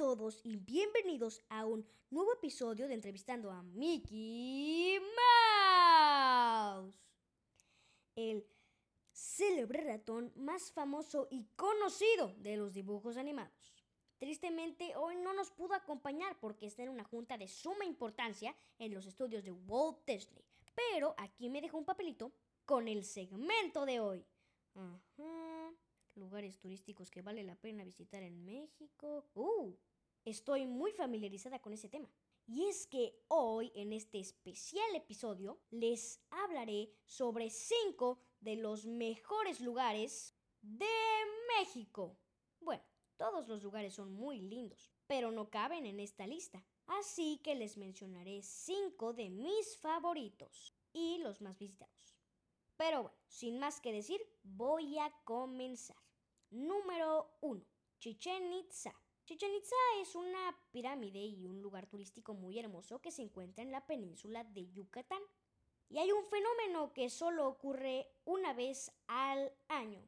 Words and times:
todos 0.00 0.40
y 0.44 0.56
bienvenidos 0.56 1.42
a 1.50 1.66
un 1.66 1.86
nuevo 2.08 2.32
episodio 2.32 2.88
de 2.88 2.94
Entrevistando 2.94 3.50
a 3.50 3.62
Mickey 3.62 4.98
Mouse. 6.48 6.98
El 8.16 8.46
célebre 9.12 9.84
ratón 9.84 10.32
más 10.36 10.72
famoso 10.72 11.28
y 11.30 11.44
conocido 11.54 12.32
de 12.38 12.56
los 12.56 12.72
dibujos 12.72 13.18
animados. 13.18 13.74
Tristemente 14.16 14.96
hoy 14.96 15.16
no 15.16 15.34
nos 15.34 15.50
pudo 15.50 15.74
acompañar 15.74 16.40
porque 16.40 16.64
está 16.64 16.82
en 16.82 16.88
una 16.88 17.04
junta 17.04 17.36
de 17.36 17.46
suma 17.46 17.84
importancia 17.84 18.56
en 18.78 18.94
los 18.94 19.04
estudios 19.04 19.44
de 19.44 19.52
Walt 19.52 19.98
Disney. 20.06 20.42
Pero 20.74 21.14
aquí 21.18 21.50
me 21.50 21.60
dejó 21.60 21.76
un 21.76 21.84
papelito 21.84 22.32
con 22.64 22.88
el 22.88 23.04
segmento 23.04 23.84
de 23.84 24.00
hoy. 24.00 24.24
Lugares 26.14 26.58
turísticos 26.58 27.10
que 27.10 27.22
vale 27.22 27.44
la 27.44 27.56
pena 27.56 27.84
visitar 27.84 28.22
en 28.22 28.44
México. 28.44 29.26
¡Uh! 29.34 29.74
Estoy 30.24 30.66
muy 30.66 30.92
familiarizada 30.92 31.60
con 31.60 31.72
ese 31.72 31.88
tema. 31.88 32.10
Y 32.46 32.64
es 32.64 32.86
que 32.86 33.22
hoy, 33.28 33.70
en 33.74 33.92
este 33.92 34.18
especial 34.18 34.94
episodio, 34.94 35.60
les 35.70 36.20
hablaré 36.30 36.92
sobre 37.06 37.48
5 37.48 38.18
de 38.40 38.56
los 38.56 38.86
mejores 38.86 39.60
lugares 39.60 40.34
de 40.60 40.86
México. 41.56 42.18
Bueno, 42.60 42.82
todos 43.16 43.46
los 43.48 43.62
lugares 43.62 43.94
son 43.94 44.12
muy 44.12 44.40
lindos, 44.40 44.90
pero 45.06 45.30
no 45.30 45.48
caben 45.48 45.86
en 45.86 46.00
esta 46.00 46.26
lista. 46.26 46.64
Así 46.86 47.38
que 47.44 47.54
les 47.54 47.76
mencionaré 47.76 48.42
5 48.42 49.12
de 49.12 49.30
mis 49.30 49.76
favoritos 49.76 50.74
y 50.92 51.18
los 51.18 51.40
más 51.40 51.58
visitados. 51.58 52.19
Pero 52.80 53.02
bueno, 53.02 53.18
sin 53.28 53.58
más 53.58 53.78
que 53.78 53.92
decir, 53.92 54.26
voy 54.42 54.98
a 54.98 55.12
comenzar. 55.24 55.98
Número 56.48 57.30
1. 57.42 57.62
Chichen 57.98 58.54
Itza. 58.54 58.98
Chichen 59.26 59.54
Itza 59.54 59.76
es 60.00 60.14
una 60.14 60.58
pirámide 60.70 61.18
y 61.18 61.44
un 61.44 61.60
lugar 61.60 61.86
turístico 61.88 62.32
muy 62.32 62.58
hermoso 62.58 63.02
que 63.02 63.10
se 63.10 63.20
encuentra 63.20 63.62
en 63.62 63.70
la 63.70 63.86
península 63.86 64.44
de 64.44 64.70
Yucatán. 64.70 65.20
Y 65.90 65.98
hay 65.98 66.10
un 66.10 66.24
fenómeno 66.24 66.94
que 66.94 67.10
solo 67.10 67.48
ocurre 67.48 68.10
una 68.24 68.54
vez 68.54 68.90
al 69.08 69.52
año. 69.68 70.00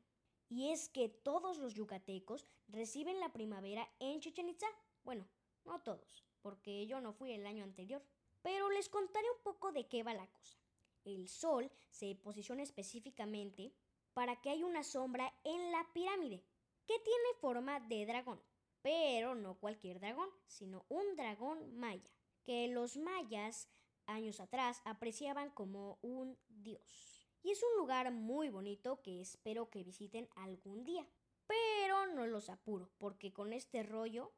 Y 0.49 0.71
es 0.71 0.89
que 0.89 1.11
todos 1.11 1.59
los 1.59 1.75
yucatecos 1.75 2.47
reciben 2.69 3.21
la 3.21 3.35
primavera 3.35 3.87
en 3.99 4.21
Chichen 4.21 4.49
Itza. 4.49 4.69
Bueno, 5.05 5.29
no 5.67 5.83
todos, 5.83 6.25
porque 6.41 6.87
yo 6.87 7.03
no 7.03 7.13
fui 7.13 7.33
el 7.33 7.45
año 7.47 7.65
anterior. 7.65 8.03
Pero 8.41 8.71
les 8.71 8.89
contaré 8.89 9.31
un 9.31 9.43
poco 9.43 9.73
de 9.73 9.87
qué 9.89 10.03
va 10.03 10.15
la 10.15 10.27
cosa. 10.27 10.62
El 11.05 11.29
sol 11.29 11.71
se 11.91 12.15
posiciona 12.15 12.63
específicamente 12.63 13.73
para 14.13 14.41
que 14.41 14.51
haya 14.51 14.67
una 14.67 14.85
sombra 14.85 15.33
en 15.45 15.73
la 15.73 15.87
pirámide, 15.93 16.45
que 16.87 16.99
tiene 16.99 17.39
forma 17.41 17.81
de 17.81 18.07
dragón, 18.07 18.41
pero 18.83 19.35
no 19.35 19.59
cualquier 19.59 20.01
dragón, 20.01 20.29
sino 20.47 20.85
un 20.89 21.17
dragón 21.17 21.77
maya, 21.77 22.11
que 22.45 22.69
los 22.69 22.97
mayas 22.97 23.69
años 24.07 24.41
atrás 24.41 24.83
apreciaban 24.85 25.51
como 25.51 25.99
un 26.03 26.37
dios. 26.49 27.13
Y 27.43 27.51
es 27.51 27.63
un 27.63 27.79
lugar 27.79 28.11
muy 28.13 28.51
bonito 28.51 29.03
que 29.03 29.21
espero 29.21 29.69
que 29.71 29.83
visiten 29.83 30.29
algún 30.37 30.85
día. 30.85 31.07
Pero 31.47 32.07
no 32.07 32.27
los 32.27 32.49
apuro, 32.49 32.91
porque 32.99 33.33
con 33.33 33.53
este 33.53 33.83
rollo 33.83 34.33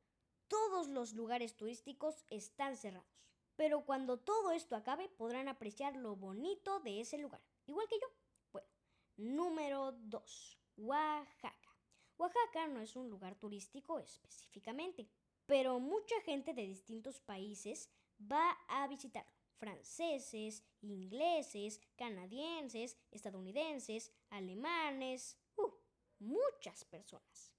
todos 0.48 0.89
los 0.89 1.12
lugares 1.12 1.57
turísticos 1.57 2.25
están 2.31 2.77
cerrados. 2.77 3.34
Pero 3.57 3.85
cuando 3.85 4.19
todo 4.19 4.51
esto 4.51 4.75
acabe 4.75 5.09
podrán 5.09 5.49
apreciar 5.49 5.97
lo 5.97 6.17
bonito 6.17 6.81
de 6.81 7.01
ese 7.01 7.19
lugar, 7.19 7.41
igual 7.67 7.87
que 7.89 8.01
yo. 8.01 8.09
Número 9.17 9.93
2. 9.93 10.59
Oaxaca. 10.79 11.77
Oaxaca 12.19 12.67
no 12.67 12.81
es 12.81 12.97
un 12.97 13.09
lugar 13.09 13.37
turístico 13.37 14.01
específicamente, 14.01 15.09
pero 15.47 15.79
mucha 15.79 16.21
gente 16.23 16.53
de 16.53 16.67
distintos 16.67 17.21
países 17.21 17.89
va 18.21 18.51
a 18.69 18.89
visitarlo. 18.89 19.31
Franceses, 19.57 20.65
ingleses, 20.81 21.81
canadienses, 21.97 22.97
estadounidenses, 23.13 24.13
alemanes, 24.31 25.39
uh, 25.57 25.70
muchas 26.19 26.85
personas. 26.85 27.53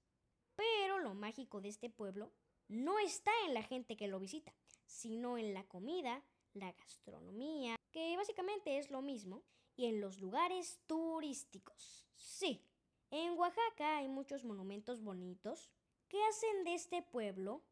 Pero 0.54 0.98
lo 0.98 1.14
mágico 1.14 1.62
de 1.62 1.70
este 1.70 1.88
pueblo 1.88 2.32
no 2.68 2.98
está 2.98 3.30
en 3.46 3.54
la 3.54 3.62
gente 3.62 3.96
que 3.96 4.08
lo 4.08 4.18
visita, 4.18 4.54
sino 4.96 5.36
en 5.36 5.52
la 5.52 5.64
comida, 5.64 6.24
la 6.54 6.72
gastronomía, 6.72 7.76
que 7.92 8.16
básicamente 8.16 8.78
es 8.78 8.90
lo 8.90 9.02
mismo, 9.02 9.42
y 9.76 9.84
en 9.86 10.00
los 10.00 10.20
lugares 10.20 10.80
turísticos. 10.86 12.06
Sí, 12.16 12.64
en 13.10 13.38
Oaxaca 13.38 13.98
hay 13.98 14.08
muchos 14.08 14.42
monumentos 14.42 15.02
bonitos 15.02 15.70
que 16.08 16.22
hacen 16.24 16.64
de 16.64 16.74
este 16.74 17.02
pueblo 17.02 17.62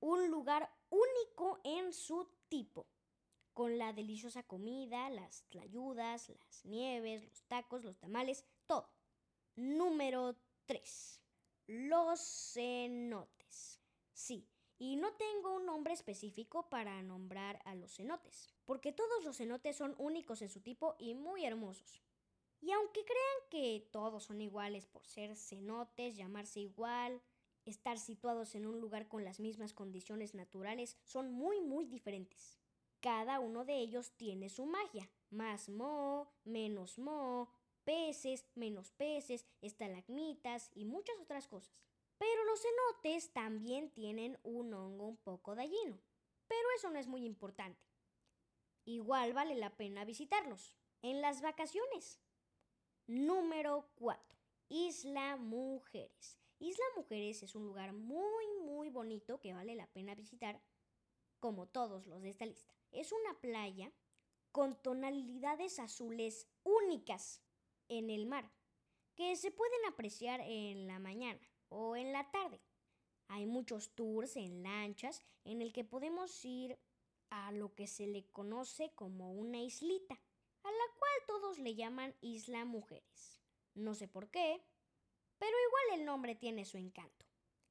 un 0.00 0.30
lugar 0.30 0.72
único 0.88 1.60
en 1.64 1.92
su 1.92 2.26
tipo, 2.48 2.86
con 3.52 3.76
la 3.76 3.92
deliciosa 3.92 4.42
comida, 4.42 5.10
las 5.10 5.42
tlayudas, 5.50 6.30
las 6.30 6.64
nieves, 6.64 7.24
los 7.24 7.42
tacos, 7.42 7.84
los 7.84 7.98
tamales, 7.98 8.46
todo. 8.66 8.88
Número 9.54 10.34
3. 10.64 11.20
Los 11.66 12.20
cenotes. 12.54 13.80
Sí, 14.14 14.48
y 14.80 14.96
no 14.96 15.12
tengo 15.12 15.54
un 15.54 15.66
nombre 15.66 15.92
específico 15.92 16.70
para 16.70 17.02
nombrar 17.02 17.60
a 17.66 17.74
los 17.74 17.94
cenotes, 17.94 18.48
porque 18.64 18.92
todos 18.92 19.22
los 19.22 19.36
cenotes 19.36 19.76
son 19.76 19.94
únicos 19.98 20.40
en 20.40 20.48
su 20.48 20.62
tipo 20.62 20.96
y 20.98 21.12
muy 21.14 21.44
hermosos. 21.44 22.02
Y 22.62 22.72
aunque 22.72 23.04
crean 23.04 23.50
que 23.50 23.86
todos 23.92 24.24
son 24.24 24.40
iguales 24.40 24.86
por 24.86 25.06
ser 25.06 25.36
cenotes, 25.36 26.16
llamarse 26.16 26.60
igual, 26.60 27.20
estar 27.66 27.98
situados 27.98 28.54
en 28.54 28.66
un 28.66 28.80
lugar 28.80 29.06
con 29.06 29.22
las 29.22 29.38
mismas 29.38 29.74
condiciones 29.74 30.34
naturales, 30.34 30.96
son 31.04 31.30
muy 31.30 31.60
muy 31.60 31.84
diferentes. 31.84 32.58
Cada 33.00 33.38
uno 33.38 33.66
de 33.66 33.78
ellos 33.78 34.12
tiene 34.16 34.48
su 34.48 34.64
magia, 34.64 35.10
más 35.28 35.68
mo, 35.68 36.32
menos 36.44 36.98
mo, 36.98 37.50
peces, 37.84 38.46
menos 38.54 38.92
peces, 38.92 39.44
estalagmitas 39.60 40.70
y 40.74 40.86
muchas 40.86 41.20
otras 41.20 41.48
cosas. 41.48 41.89
Pero 42.20 42.44
los 42.44 42.60
cenotes 42.60 43.32
también 43.32 43.90
tienen 43.92 44.38
un 44.42 44.74
hongo 44.74 45.06
un 45.06 45.16
poco 45.16 45.54
dañino. 45.54 45.98
Pero 46.46 46.68
eso 46.76 46.90
no 46.90 46.98
es 46.98 47.06
muy 47.06 47.24
importante. 47.24 47.80
Igual 48.84 49.32
vale 49.32 49.54
la 49.54 49.74
pena 49.74 50.04
visitarlos. 50.04 50.76
En 51.00 51.22
las 51.22 51.40
vacaciones. 51.40 52.20
Número 53.06 53.88
4. 53.94 54.38
Isla 54.68 55.38
Mujeres. 55.38 56.38
Isla 56.58 56.84
Mujeres 56.94 57.42
es 57.42 57.54
un 57.54 57.64
lugar 57.64 57.94
muy 57.94 58.44
muy 58.66 58.90
bonito 58.90 59.40
que 59.40 59.54
vale 59.54 59.74
la 59.74 59.86
pena 59.86 60.14
visitar, 60.14 60.60
como 61.38 61.68
todos 61.68 62.06
los 62.06 62.20
de 62.20 62.28
esta 62.28 62.44
lista. 62.44 62.74
Es 62.92 63.12
una 63.12 63.40
playa 63.40 63.90
con 64.52 64.76
tonalidades 64.82 65.78
azules 65.78 66.50
únicas 66.64 67.40
en 67.88 68.10
el 68.10 68.26
mar, 68.26 68.52
que 69.14 69.36
se 69.36 69.50
pueden 69.50 69.86
apreciar 69.86 70.42
en 70.42 70.86
la 70.86 70.98
mañana 70.98 71.40
tarde. 72.28 72.60
Hay 73.28 73.46
muchos 73.46 73.94
tours 73.94 74.36
en 74.36 74.62
lanchas 74.64 75.22
en 75.44 75.62
el 75.62 75.72
que 75.72 75.84
podemos 75.84 76.44
ir 76.44 76.76
a 77.30 77.52
lo 77.52 77.74
que 77.74 77.86
se 77.86 78.06
le 78.06 78.26
conoce 78.30 78.92
como 78.94 79.32
una 79.32 79.62
islita, 79.62 80.14
a 80.62 80.70
la 80.70 80.98
cual 80.98 81.12
todos 81.26 81.58
le 81.58 81.76
llaman 81.76 82.14
Isla 82.20 82.64
Mujeres. 82.64 83.40
No 83.74 83.94
sé 83.94 84.08
por 84.08 84.30
qué, 84.30 84.60
pero 85.38 85.56
igual 85.68 86.00
el 86.00 86.06
nombre 86.06 86.34
tiene 86.34 86.64
su 86.64 86.76
encanto. 86.76 87.24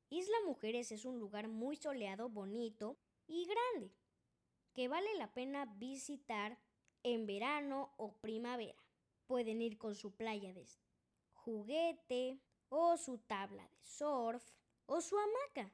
Isla 0.09 0.37
Mujeres 0.47 0.91
es 0.91 1.05
un 1.05 1.19
lugar 1.19 1.49
muy 1.49 1.75
soleado, 1.75 2.29
bonito 2.29 2.97
y 3.27 3.45
grande, 3.45 3.93
que 4.73 4.87
vale 4.87 5.13
la 5.15 5.33
pena 5.33 5.65
visitar 5.65 6.57
en 7.03 7.27
verano 7.27 7.93
o 7.97 8.13
primavera. 8.13 8.81
Pueden 9.27 9.61
ir 9.61 9.77
con 9.77 9.93
su 9.93 10.15
playa 10.15 10.53
de 10.53 10.65
juguete, 11.33 12.39
o 12.69 12.97
su 12.97 13.17
tabla 13.17 13.63
de 13.63 13.85
surf, 13.85 14.43
o 14.85 15.01
su 15.01 15.15
hamaca. 15.17 15.73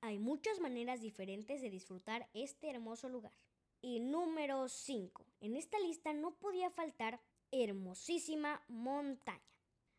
Hay 0.00 0.18
muchas 0.18 0.60
maneras 0.60 1.00
diferentes 1.00 1.60
de 1.60 1.70
disfrutar 1.70 2.28
este 2.32 2.70
hermoso 2.70 3.08
lugar. 3.08 3.32
Y 3.80 4.00
número 4.00 4.68
5. 4.68 5.26
En 5.40 5.56
esta 5.56 5.78
lista 5.80 6.12
no 6.12 6.34
podía 6.38 6.70
faltar 6.70 7.20
hermosísima 7.50 8.62
montaña, 8.68 9.40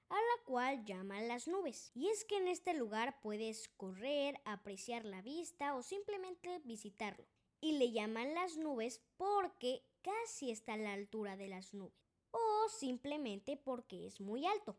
a 0.10 0.16
la 0.16 0.44
cual 0.46 0.86
llaman 0.86 1.28
las 1.28 1.48
nubes. 1.48 1.92
Y 1.94 2.08
es 2.08 2.26
que 2.26 2.38
en 2.38 2.48
este 2.48 2.74
lugar 2.74 3.20
puedes 3.22 3.70
correr, 3.70 4.40
apreciar 4.46 5.06
la 5.06 5.22
vista 5.22 5.76
o 5.76 5.81
simplemente 5.81 6.60
visitarlo. 6.66 7.26
Y 7.62 7.74
le 7.74 7.92
llaman 7.92 8.34
las 8.34 8.58
nubes 8.58 9.02
porque 9.18 9.84
casi 10.02 10.50
está 10.52 10.74
a 10.74 10.78
la 10.78 10.94
altura 10.94 11.36
de 11.36 11.50
las 11.50 11.74
nubes. 11.74 12.00
O 12.31 12.70
simplemente 12.70 13.58
porque 13.58 14.06
es 14.06 14.22
muy 14.22 14.46
alto. 14.46 14.78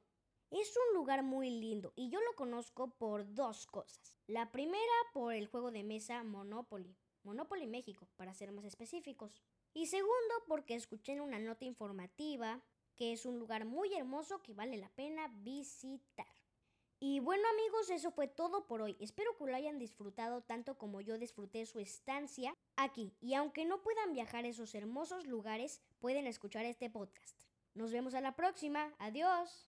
Es 0.50 0.76
un 0.76 0.94
lugar 0.96 1.22
muy 1.22 1.48
lindo 1.48 1.92
y 1.94 2.10
yo 2.10 2.20
lo 2.20 2.34
conozco 2.34 2.90
por 2.98 3.34
dos 3.34 3.68
cosas. 3.68 4.18
La 4.26 4.50
primera 4.50 4.92
por 5.12 5.32
el 5.32 5.46
juego 5.46 5.70
de 5.70 5.84
mesa 5.84 6.24
Monopoly, 6.24 6.96
Monopoly 7.22 7.68
México, 7.68 8.08
para 8.16 8.34
ser 8.34 8.50
más 8.50 8.64
específicos. 8.64 9.40
Y 9.74 9.86
segundo 9.86 10.34
porque 10.48 10.74
escuché 10.74 11.12
en 11.12 11.20
una 11.20 11.38
nota 11.38 11.64
informativa 11.64 12.60
que 12.96 13.12
es 13.12 13.26
un 13.26 13.38
lugar 13.38 13.64
muy 13.64 13.94
hermoso 13.94 14.42
que 14.42 14.52
vale 14.52 14.76
la 14.76 14.88
pena 14.90 15.28
visitar. 15.36 16.26
Y 16.98 17.20
bueno 17.20 17.44
amigos, 17.52 17.88
eso 17.88 18.10
fue 18.10 18.26
todo 18.26 18.66
por 18.66 18.82
hoy. 18.82 18.96
Espero 18.98 19.36
que 19.36 19.46
lo 19.46 19.54
hayan 19.54 19.78
disfrutado 19.78 20.42
tanto 20.42 20.76
como 20.76 21.00
yo 21.00 21.16
disfruté 21.16 21.64
su 21.64 21.78
estancia 21.78 22.56
aquí. 22.74 23.14
Y 23.20 23.34
aunque 23.34 23.64
no 23.64 23.82
puedan 23.82 24.12
viajar 24.12 24.44
a 24.44 24.48
esos 24.48 24.74
hermosos 24.74 25.26
lugares, 25.26 25.80
pueden 26.00 26.26
escuchar 26.26 26.64
este 26.64 26.90
podcast. 26.90 27.40
Nos 27.74 27.92
vemos 27.92 28.14
a 28.14 28.20
la 28.20 28.34
próxima. 28.34 28.92
Adiós. 28.98 29.58